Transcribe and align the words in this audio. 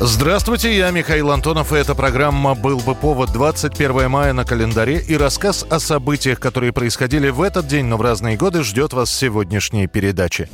Здравствуйте, 0.00 0.76
я 0.76 0.90
Михаил 0.90 1.30
Антонов, 1.30 1.72
и 1.72 1.76
эта 1.76 1.94
программа 1.94 2.54
«Был 2.54 2.78
бы 2.78 2.94
повод» 2.94 3.30
21 3.32 4.10
мая 4.10 4.32
на 4.32 4.44
календаре 4.44 4.98
и 4.98 5.16
рассказ 5.16 5.64
о 5.70 5.78
событиях, 5.78 6.40
которые 6.40 6.72
происходили 6.72 7.30
в 7.30 7.40
этот 7.40 7.68
день, 7.68 7.86
но 7.86 7.96
в 7.96 8.02
разные 8.02 8.36
годы, 8.36 8.64
ждет 8.64 8.92
вас 8.92 9.10
сегодняшней 9.14 9.86
передаче. 9.86 10.48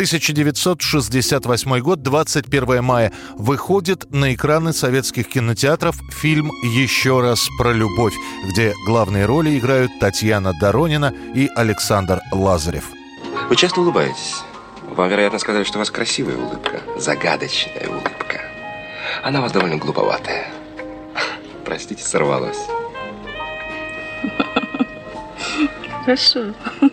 1968 0.00 1.78
год, 1.80 2.02
21 2.02 2.82
мая. 2.82 3.12
Выходит 3.36 4.10
на 4.12 4.34
экраны 4.34 4.72
советских 4.72 5.28
кинотеатров 5.28 5.96
фильм 6.12 6.50
«Еще 6.74 7.20
раз 7.20 7.46
про 7.58 7.72
любовь», 7.72 8.14
где 8.50 8.74
главные 8.86 9.26
роли 9.26 9.58
играют 9.58 9.92
Татьяна 10.00 10.52
Доронина 10.58 11.14
и 11.34 11.48
Александр 11.54 12.20
Лазарев. 12.32 12.86
Вы 13.48 13.56
часто 13.56 13.80
улыбаетесь. 13.80 14.42
Вам, 14.90 15.08
вероятно, 15.08 15.38
сказали, 15.38 15.64
что 15.64 15.78
у 15.78 15.80
вас 15.80 15.90
красивая 15.90 16.36
улыбка. 16.36 16.80
Загадочная 16.96 17.88
улыбка. 17.88 18.42
Она 19.22 19.38
у 19.38 19.42
вас 19.42 19.52
довольно 19.52 19.76
глуповатая. 19.76 20.46
Простите, 21.64 22.02
сорвалась. 22.02 22.58
Хорошо, 26.04 26.52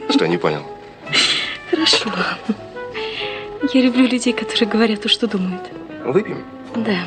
Что, 0.09 0.27
не 0.27 0.37
понял? 0.37 0.63
хорошо. 1.71 2.11
Я 3.73 3.81
люблю 3.81 4.05
людей, 4.07 4.34
которые 4.34 4.70
говорят 4.70 5.01
то, 5.01 5.09
что 5.09 5.27
думают. 5.27 5.63
Выпьем? 6.05 6.43
Да. 6.76 6.99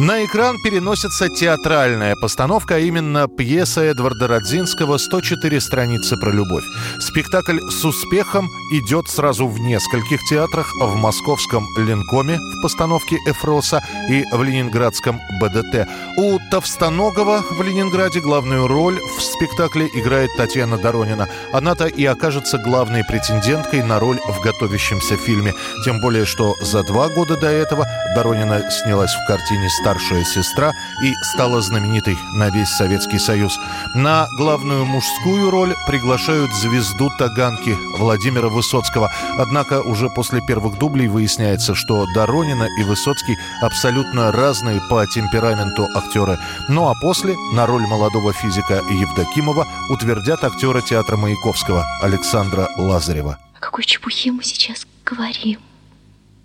На 0.00 0.24
экран 0.24 0.56
переносится 0.64 1.28
театральная 1.28 2.16
постановка, 2.16 2.76
а 2.76 2.78
именно 2.78 3.28
пьеса 3.28 3.82
Эдварда 3.82 4.28
Родзинского 4.28 4.96
«104 4.96 5.60
страницы 5.60 6.16
про 6.16 6.30
любовь». 6.32 6.64
Спектакль 6.98 7.58
с 7.68 7.84
успехом 7.84 8.48
идет 8.72 9.08
сразу 9.08 9.46
в 9.46 9.60
нескольких 9.60 10.20
театрах, 10.24 10.72
в 10.80 10.96
московском 10.96 11.66
Ленкоме 11.76 12.38
в 12.38 12.62
постановке 12.62 13.18
Эфроса 13.26 13.82
и 14.08 14.24
в 14.32 14.42
ленинградском 14.42 15.20
БДТ. 15.38 15.86
У 16.16 16.38
Товстоногова 16.50 17.44
в 17.50 17.60
Ленинграде 17.60 18.20
главную 18.20 18.68
роль 18.68 18.98
в 19.18 19.20
спектакле 19.20 19.86
играет 19.92 20.30
Татьяна 20.38 20.78
Доронина. 20.78 21.28
Она-то 21.52 21.86
и 21.86 22.06
окажется 22.06 22.56
главной 22.56 23.04
претенденткой 23.04 23.82
на 23.82 24.00
роль 24.00 24.18
в 24.26 24.40
готовящемся 24.40 25.18
фильме. 25.18 25.52
Тем 25.84 26.00
более, 26.00 26.24
что 26.24 26.54
за 26.62 26.84
два 26.84 27.10
года 27.10 27.36
до 27.36 27.48
этого 27.48 27.86
Доронина 28.14 28.70
снялась 28.70 29.12
в 29.12 29.26
картине 29.26 29.68
«Старшая 29.90 30.22
сестра» 30.22 30.72
и 31.02 31.14
стала 31.34 31.60
знаменитой 31.60 32.16
на 32.34 32.48
весь 32.50 32.68
Советский 32.68 33.18
Союз. 33.18 33.58
На 33.96 34.28
главную 34.38 34.84
мужскую 34.84 35.50
роль 35.50 35.74
приглашают 35.88 36.52
звезду 36.54 37.10
Таганки 37.18 37.76
Владимира 37.98 38.48
Высоцкого. 38.48 39.10
Однако 39.36 39.82
уже 39.82 40.08
после 40.08 40.40
первых 40.46 40.78
дублей 40.78 41.08
выясняется, 41.08 41.74
что 41.74 42.06
Доронина 42.14 42.68
и 42.78 42.84
Высоцкий 42.84 43.36
абсолютно 43.60 44.30
разные 44.30 44.80
по 44.88 45.04
темпераменту 45.08 45.88
актеры. 45.96 46.38
Ну 46.68 46.86
а 46.88 46.94
после 47.02 47.34
на 47.52 47.66
роль 47.66 47.84
молодого 47.88 48.32
физика 48.32 48.74
Евдокимова 48.88 49.66
утвердят 49.88 50.44
актера 50.44 50.82
театра 50.82 51.16
Маяковского 51.16 51.84
Александра 52.00 52.68
Лазарева. 52.76 53.38
О 53.56 53.58
какой 53.58 53.84
чепухе 53.84 54.30
мы 54.30 54.44
сейчас 54.44 54.86
говорим? 55.04 55.58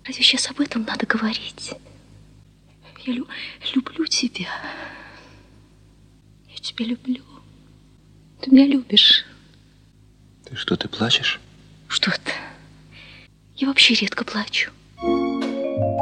Разве 0.04 0.24
сейчас 0.24 0.50
об 0.50 0.60
этом 0.60 0.82
надо 0.82 1.06
говорить? 1.06 1.74
Я 3.06 3.12
лю- 3.12 3.28
люблю 3.74 4.06
тебя. 4.06 4.48
Я 6.48 6.56
тебя 6.58 6.84
люблю. 6.86 7.22
Ты 8.42 8.50
меня 8.50 8.66
любишь. 8.66 9.24
Ты 10.44 10.56
что, 10.56 10.76
ты 10.76 10.88
плачешь? 10.88 11.40
Что 11.88 12.10
ты? 12.10 12.32
Я 13.56 13.68
вообще 13.68 13.94
редко 13.94 14.24
плачу. 14.24 14.70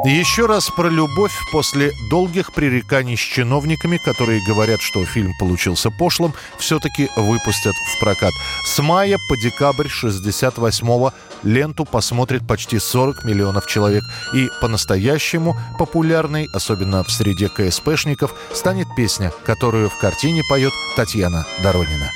Еще 0.05 0.47
раз 0.47 0.71
про 0.71 0.89
любовь 0.89 1.33
после 1.51 1.91
долгих 2.11 2.53
пререканий 2.53 3.17
с 3.17 3.21
чиновниками, 3.21 3.97
которые 3.97 4.45
говорят, 4.47 4.81
что 4.83 5.05
фильм 5.07 5.33
получился 5.41 5.91
пошлым, 5.91 6.35
все-таки 6.59 7.09
выпустят 7.17 7.75
в 7.75 8.01
прокат. 8.01 8.33
С 8.67 8.81
мая 8.83 9.17
по 9.29 9.37
декабрь 9.37 9.87
68-го 9.87 11.13
ленту 11.43 11.85
посмотрит 11.87 12.47
почти 12.47 12.79
40 12.79 13.25
миллионов 13.25 13.67
человек. 13.67 14.05
И 14.35 14.49
по-настоящему 14.61 15.57
популярной, 15.79 16.49
особенно 16.53 17.03
в 17.03 17.11
среде 17.11 17.49
КСПшников, 17.49 18.35
станет 18.53 18.87
песня, 18.95 19.33
которую 19.45 19.89
в 19.89 19.99
картине 19.99 20.43
поет 20.49 20.73
Татьяна 20.97 21.47
Доронина. 21.63 22.11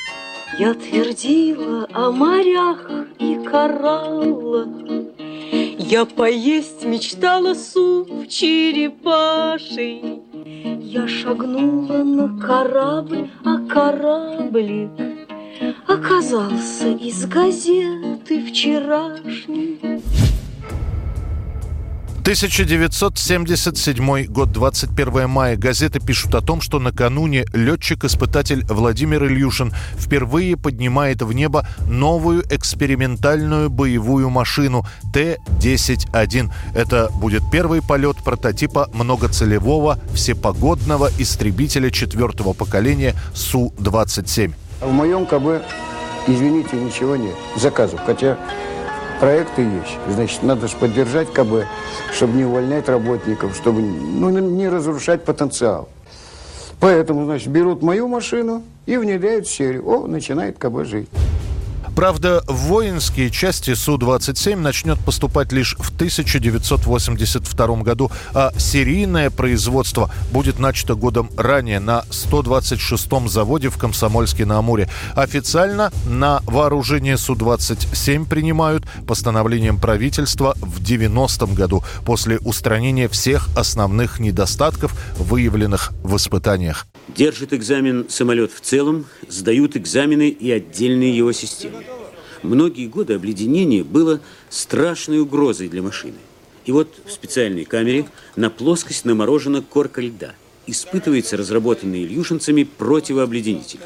Я 0.58 0.74
твердила 0.74 1.86
о 1.94 2.10
морях 2.10 2.78
и 3.18 3.38
кораллах, 3.44 4.87
Я 5.78 6.04
поесть 6.04 6.84
мечтала 6.84 7.54
суп 7.54 8.28
черепаший. 8.28 10.22
Я 10.80 11.06
шагнула 11.06 12.02
на 12.02 12.40
корабль, 12.40 13.30
а 13.44 13.58
кораблик 13.68 14.90
Оказался 15.86 16.88
из 16.88 17.24
газеты 17.26 18.44
вчерашней. 18.44 19.78
1977 22.28 24.26
год, 24.26 24.52
21 24.52 25.30
мая. 25.30 25.56
Газеты 25.56 25.98
пишут 25.98 26.34
о 26.34 26.42
том, 26.42 26.60
что 26.60 26.78
накануне 26.78 27.46
летчик-испытатель 27.54 28.66
Владимир 28.66 29.24
Ильюшин 29.24 29.72
впервые 29.96 30.58
поднимает 30.58 31.22
в 31.22 31.32
небо 31.32 31.66
новую 31.88 32.44
экспериментальную 32.54 33.70
боевую 33.70 34.28
машину 34.28 34.84
Т-10-1. 35.14 36.50
Это 36.74 37.08
будет 37.14 37.44
первый 37.50 37.80
полет 37.80 38.18
прототипа 38.22 38.90
многоцелевого 38.92 39.98
всепогодного 40.12 41.10
истребителя 41.16 41.90
четвертого 41.90 42.52
поколения 42.52 43.14
Су-27. 43.32 44.52
А 44.82 44.86
в 44.86 44.92
моем 44.92 45.24
КБ, 45.24 45.64
извините, 46.26 46.76
ничего 46.76 47.16
нет. 47.16 47.34
Заказов. 47.56 48.00
Хотя 48.04 48.36
проекты 49.20 49.62
есть. 49.62 49.98
Значит, 50.08 50.42
надо 50.42 50.68
же 50.68 50.76
поддержать 50.76 51.32
КБ, 51.32 51.66
чтобы 52.12 52.32
не 52.34 52.44
увольнять 52.44 52.88
работников, 52.88 53.54
чтобы 53.56 53.82
ну, 53.82 54.30
не 54.30 54.68
разрушать 54.68 55.24
потенциал. 55.24 55.88
Поэтому, 56.80 57.24
значит, 57.24 57.48
берут 57.48 57.82
мою 57.82 58.08
машину 58.08 58.62
и 58.86 58.96
внедряют 58.96 59.46
в 59.46 59.50
серию. 59.50 59.88
О, 59.88 60.06
начинает 60.06 60.58
КБ 60.58 60.84
жить. 60.84 61.08
Правда, 61.98 62.44
в 62.46 62.54
воинские 62.68 63.28
части 63.28 63.74
Су-27 63.74 64.54
начнет 64.54 65.00
поступать 65.00 65.50
лишь 65.50 65.74
в 65.80 65.92
1982 65.92 67.66
году, 67.78 68.12
а 68.32 68.52
серийное 68.56 69.30
производство 69.30 70.08
будет 70.30 70.60
начато 70.60 70.94
годом 70.94 71.28
ранее 71.36 71.80
на 71.80 72.04
126-м 72.10 73.28
заводе 73.28 73.68
в 73.68 73.78
Комсомольске-на-Амуре. 73.78 74.88
Официально 75.16 75.90
на 76.06 76.40
вооружение 76.44 77.18
Су-27 77.18 78.26
принимают 78.26 78.84
постановлением 79.04 79.80
правительства 79.80 80.54
в 80.60 80.80
90-м 80.80 81.52
году 81.54 81.82
после 82.06 82.38
устранения 82.38 83.08
всех 83.08 83.48
основных 83.56 84.20
недостатков, 84.20 84.94
выявленных 85.18 85.90
в 86.04 86.14
испытаниях. 86.14 86.86
Держит 87.16 87.52
экзамен 87.52 88.06
самолет 88.08 88.52
в 88.52 88.60
целом, 88.60 89.06
сдают 89.28 89.76
экзамены 89.76 90.28
и 90.28 90.50
отдельные 90.50 91.16
его 91.16 91.32
системы. 91.32 91.84
Многие 92.42 92.86
годы 92.86 93.14
обледенение 93.14 93.82
было 93.82 94.20
страшной 94.50 95.20
угрозой 95.20 95.68
для 95.68 95.82
машины. 95.82 96.18
И 96.66 96.72
вот 96.72 96.94
в 97.04 97.10
специальной 97.10 97.64
камере 97.64 98.06
на 98.36 98.50
плоскость 98.50 99.04
наморожена 99.04 99.62
корка 99.62 100.02
льда. 100.02 100.34
Испытывается 100.66 101.36
разработанный 101.38 102.04
ильюшинцами 102.04 102.64
противообледенитель. 102.64 103.80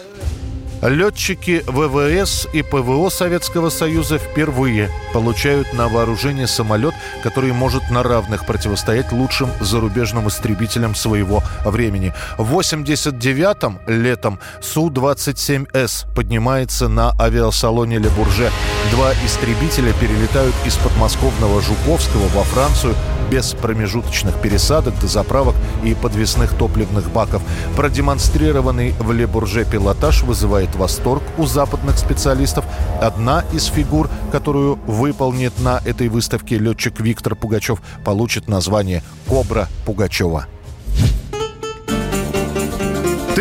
Летчики 0.83 1.63
ВВС 1.69 2.49
и 2.53 2.63
ПВО 2.63 3.09
Советского 3.09 3.71
Союза 3.71 4.19
впервые 4.19 4.91
получают 5.13 5.73
на 5.75 5.87
вооружение 5.87 6.49
самолет, 6.49 6.93
который 7.23 7.53
может 7.53 7.89
на 7.91 8.03
равных 8.03 8.45
противостоять 8.47 9.13
лучшим 9.13 9.49
зарубежным 9.61 10.27
истребителям 10.27 10.97
своего 10.97 11.45
времени. 11.65 12.13
В 12.37 12.59
89-м 12.59 13.79
летом 13.87 14.41
Су-27С 14.61 16.13
поднимается 16.17 16.89
на 16.89 17.13
авиасалоне 17.17 17.99
Ле 17.99 18.11
Бурже. 18.11 18.51
Два 18.91 19.13
истребителя 19.25 19.93
перелетают 19.93 20.55
из 20.67 20.75
подмосковного 20.79 21.63
Жуковского 21.63 22.27
во 22.35 22.43
Францию 22.43 22.97
без 23.33 23.55
промежуточных 23.55 24.39
пересадок, 24.43 24.93
дозаправок 25.01 25.55
и 25.83 25.95
подвесных 25.95 26.53
топливных 26.55 27.11
баков. 27.11 27.41
Продемонстрированный 27.77 28.93
в 28.99 29.11
Лебурже 29.11 29.65
пилотаж 29.65 30.23
вызывает 30.23 30.77
восторг 30.77 31.23
у 31.39 31.47
западных 31.47 31.97
специалистов. 31.97 32.67
Одна 33.01 33.43
из 33.55 33.65
фигур, 33.65 34.11
которую 34.31 34.79
выполнит 34.87 35.59
на 35.61 35.81
этой 35.87 36.09
выставке 36.09 36.59
летчик 36.59 37.01
Виктор 37.01 37.35
Пугачев, 37.35 37.81
получит 38.05 38.49
название 38.49 39.03
«Кобра 39.27 39.67
Пугачева». 39.87 40.47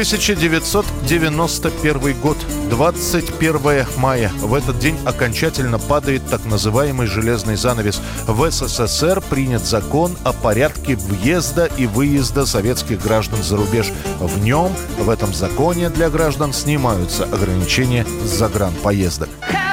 1991 0.01 2.21
год, 2.21 2.37
21 2.71 3.85
мая. 3.97 4.31
В 4.39 4.55
этот 4.55 4.79
день 4.79 4.97
окончательно 5.05 5.77
падает 5.77 6.23
так 6.27 6.43
называемый 6.45 7.05
железный 7.05 7.55
занавес. 7.55 8.01
В 8.25 8.49
СССР 8.49 9.21
принят 9.21 9.63
закон 9.63 10.17
о 10.23 10.33
порядке 10.33 10.95
въезда 10.95 11.67
и 11.77 11.85
выезда 11.85 12.47
советских 12.47 13.03
граждан 13.03 13.43
за 13.43 13.57
рубеж. 13.57 13.91
В 14.19 14.43
нем, 14.43 14.71
в 14.97 15.07
этом 15.07 15.35
законе 15.35 15.89
для 15.89 16.09
граждан 16.09 16.51
снимаются 16.51 17.25
ограничения 17.25 18.03
загранпоездок. 18.23 19.29
Hello, 19.41 19.70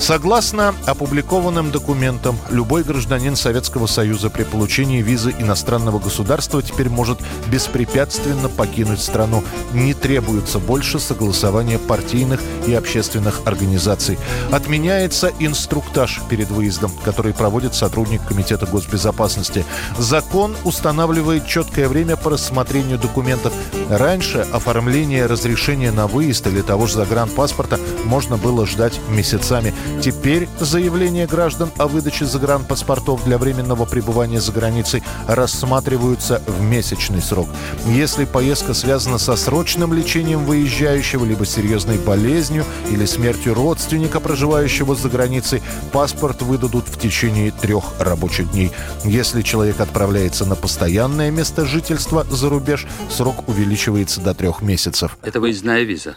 Согласно 0.00 0.74
опубликованным 0.86 1.70
документам, 1.70 2.38
любой 2.48 2.84
гражданин 2.84 3.36
Советского 3.36 3.86
Союза 3.86 4.30
при 4.30 4.44
получении 4.44 5.02
визы 5.02 5.34
иностранного 5.38 5.98
государства 5.98 6.62
теперь 6.62 6.88
может 6.88 7.20
беспрепятственно 7.48 8.48
покинуть 8.48 9.02
страну. 9.02 9.44
Не 9.74 9.92
требуется 9.92 10.58
больше 10.58 10.98
согласования 10.98 11.78
партийных 11.78 12.40
и 12.66 12.72
общественных 12.72 13.42
организаций. 13.44 14.18
Отменяется 14.50 15.32
инструктаж 15.38 16.22
перед 16.30 16.50
выездом, 16.50 16.90
который 17.04 17.34
проводит 17.34 17.74
сотрудник 17.74 18.26
Комитета 18.26 18.64
госбезопасности. 18.64 19.66
Закон 19.98 20.56
устанавливает 20.64 21.46
четкое 21.46 21.88
время 21.88 22.16
по 22.16 22.30
рассмотрению 22.30 22.98
документов. 22.98 23.52
Раньше 23.90 24.46
оформление 24.50 25.26
разрешения 25.26 25.92
на 25.92 26.06
выезд 26.06 26.46
или 26.46 26.62
того 26.62 26.86
же 26.86 26.94
загранпаспорта 26.94 27.78
можно 28.06 28.38
было 28.38 28.66
ждать 28.66 28.98
месяцами. 29.10 29.74
Теперь 30.02 30.48
заявления 30.58 31.26
граждан 31.26 31.70
о 31.76 31.86
выдаче 31.86 32.24
загранпаспортов 32.24 33.24
для 33.24 33.36
временного 33.36 33.84
пребывания 33.84 34.40
за 34.40 34.52
границей 34.52 35.02
рассматриваются 35.26 36.42
в 36.46 36.62
месячный 36.62 37.20
срок. 37.20 37.48
Если 37.86 38.24
поездка 38.24 38.72
связана 38.72 39.18
со 39.18 39.36
срочным 39.36 39.92
лечением 39.92 40.44
выезжающего, 40.44 41.24
либо 41.24 41.44
серьезной 41.44 41.98
болезнью 41.98 42.64
или 42.90 43.04
смертью 43.04 43.54
родственника, 43.54 44.20
проживающего 44.20 44.94
за 44.94 45.08
границей, 45.08 45.62
паспорт 45.92 46.42
выдадут 46.42 46.88
в 46.88 46.98
течение 46.98 47.50
трех 47.50 47.84
рабочих 47.98 48.50
дней. 48.52 48.72
Если 49.04 49.42
человек 49.42 49.80
отправляется 49.80 50.46
на 50.46 50.56
постоянное 50.56 51.30
место 51.30 51.66
жительства 51.66 52.24
за 52.30 52.48
рубеж, 52.48 52.86
срок 53.10 53.48
увеличивается 53.48 54.20
до 54.20 54.34
трех 54.34 54.62
месяцев. 54.62 55.18
Это 55.22 55.40
выездная 55.40 55.82
виза. 55.82 56.16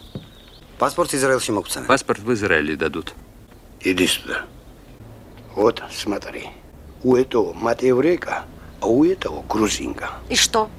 Паспорт 0.80 1.12
цены. 1.12 1.86
Паспорт 1.88 2.20
в 2.20 2.34
Израиле 2.34 2.76
дадут. 2.76 3.14
Иди 3.84 4.08
сюда. 4.08 4.46
Вот, 5.56 5.84
смотри. 5.92 6.50
У 7.04 7.16
этого 7.16 7.54
мать 7.54 7.84
еврейка, 7.84 8.46
а 8.80 8.88
у 8.88 9.04
этого 9.04 9.44
грузинка. 9.44 10.12
И 10.30 10.36
что? 10.36 10.70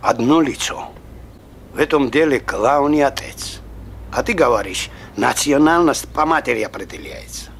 Одно 0.00 0.40
лицо. 0.40 0.92
В 1.72 1.78
этом 1.78 2.10
деле 2.10 2.38
главный 2.38 3.02
отец. 3.02 3.60
А 4.12 4.22
ты 4.22 4.34
говоришь, 4.34 4.88
национальность 5.16 6.08
по 6.12 6.24
матери 6.24 6.62
определяется. 6.62 7.50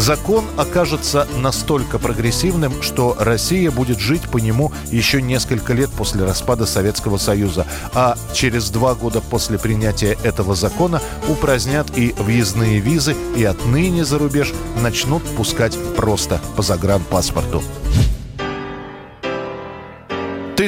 Закон 0.00 0.46
окажется 0.56 1.28
настолько 1.36 1.98
прогрессивным, 1.98 2.80
что 2.80 3.14
Россия 3.18 3.70
будет 3.70 3.98
жить 3.98 4.22
по 4.22 4.38
нему 4.38 4.72
еще 4.90 5.20
несколько 5.20 5.74
лет 5.74 5.90
после 5.90 6.24
распада 6.24 6.64
Советского 6.64 7.18
Союза, 7.18 7.66
а 7.92 8.16
через 8.32 8.70
два 8.70 8.94
года 8.94 9.20
после 9.20 9.58
принятия 9.58 10.16
этого 10.22 10.54
закона 10.54 11.02
упразднят 11.28 11.98
и 11.98 12.14
въездные 12.16 12.80
визы, 12.80 13.14
и 13.36 13.44
отныне 13.44 14.06
за 14.06 14.18
рубеж 14.18 14.54
начнут 14.80 15.22
пускать 15.36 15.76
просто 15.96 16.40
по 16.56 16.62
загранпаспорту. 16.62 17.62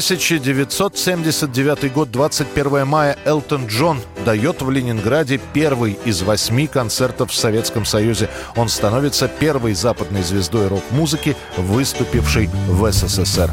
1979 0.03 1.93
год, 1.93 2.11
21 2.11 2.87
мая, 2.87 3.17
Элтон 3.25 3.67
Джон 3.67 4.01
дает 4.25 4.61
в 4.61 4.69
Ленинграде 4.69 5.41
первый 5.53 5.97
из 6.05 6.23
восьми 6.23 6.67
концертов 6.67 7.31
в 7.31 7.35
Советском 7.35 7.85
Союзе. 7.85 8.29
Он 8.57 8.69
становится 8.69 9.29
первой 9.29 9.75
западной 9.75 10.23
звездой 10.23 10.67
рок-музыки, 10.67 11.37
выступившей 11.57 12.51
в 12.69 12.91
СССР. 12.91 13.51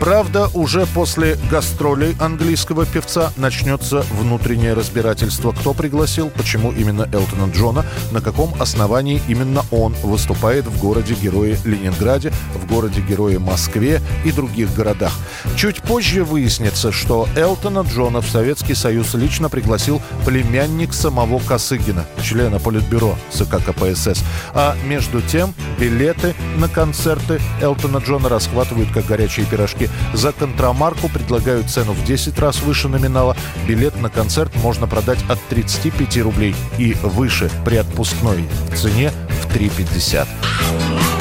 Правда, 0.00 0.48
уже 0.54 0.86
после 0.86 1.36
гастролей 1.50 2.16
английского 2.20 2.86
певца 2.86 3.32
начнется 3.36 4.04
внутреннее 4.12 4.74
разбирательство. 4.74 5.52
Кто 5.52 5.74
пригласил, 5.74 6.30
почему 6.30 6.72
именно 6.72 7.08
Элтона 7.12 7.50
Джона, 7.52 7.84
на 8.12 8.20
каком 8.20 8.54
основании 8.60 9.20
именно 9.28 9.64
он 9.70 9.94
выступает 10.02 10.66
в 10.66 10.78
городе-герое 10.78 11.58
Ленинграде, 11.64 12.32
в 12.54 12.66
городе-герое 12.72 13.38
Москве 13.38 14.00
и 14.24 14.30
других 14.30 14.72
городах. 14.74 15.12
Чуть 15.56 15.82
позже 15.82 16.24
выяснится, 16.24 16.92
что 16.92 17.28
Элтона 17.36 17.80
Джона 17.80 18.20
в 18.20 18.28
Советский 18.28 18.74
Союз 18.74 19.14
лично 19.14 19.48
пригласил 19.48 20.00
племянник 20.24 20.94
самого 20.94 21.40
Косыгина, 21.40 22.06
члена 22.22 22.58
Политбюро 22.58 23.16
ЦК 23.30 23.56
КПСС. 23.64 24.22
А 24.54 24.76
между 24.86 25.20
тем 25.20 25.54
билеты 25.78 26.34
на 26.56 26.68
концерты 26.68 27.40
Элтона 27.60 27.98
Джона 27.98 28.28
расхватывают 28.28 28.90
как 28.92 29.06
горячие 29.06 29.46
пирожки. 29.46 29.87
За 30.12 30.32
контрамарку 30.32 31.08
предлагают 31.08 31.70
цену 31.70 31.92
в 31.92 32.04
10 32.04 32.38
раз 32.38 32.60
выше 32.62 32.88
номинала. 32.88 33.36
Билет 33.66 34.00
на 34.00 34.10
концерт 34.10 34.54
можно 34.56 34.86
продать 34.86 35.18
от 35.28 35.38
35 35.48 36.18
рублей 36.18 36.54
и 36.78 36.94
выше 37.02 37.50
при 37.64 37.76
отпускной 37.76 38.48
цене 38.74 39.12
в 39.42 39.54
3,50. 39.54 41.17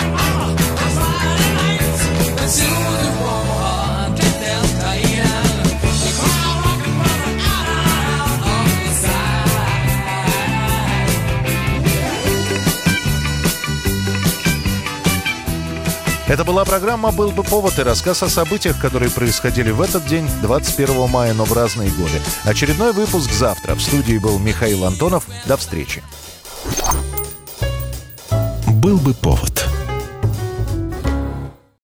Это 16.28 16.44
была 16.44 16.66
программа 16.66 17.14
«Был 17.14 17.32
бы 17.32 17.42
повод» 17.42 17.80
и 17.80 17.84
рассказ 17.84 18.22
о 18.22 18.28
событиях, 18.28 18.82
которые 18.82 19.10
происходили 19.10 19.72
в 19.72 19.82
этот 19.82 20.06
день, 20.08 20.30
21 20.42 21.10
мая, 21.10 21.34
но 21.34 21.46
в 21.46 21.54
разные 21.54 21.90
годы. 21.90 22.20
Очередной 22.44 22.92
выпуск 22.92 23.32
завтра. 23.32 23.76
В 23.76 23.82
студии 23.82 24.18
был 24.18 24.38
Михаил 24.38 24.84
Антонов. 24.84 25.26
До 25.46 25.56
встречи. 25.56 26.04
«Был 28.68 28.98
бы 28.98 29.14
повод» 29.14 29.66